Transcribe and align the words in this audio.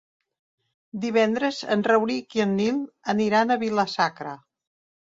Divendres 1.03 1.59
en 1.75 1.85
Rauric 1.91 2.39
i 2.41 2.43
en 2.49 2.59
Nil 2.63 2.83
aniran 3.17 3.59
a 3.59 3.61
Vila-sacra. 3.67 4.39